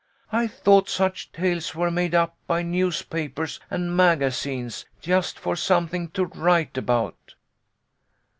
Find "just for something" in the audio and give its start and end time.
4.99-6.07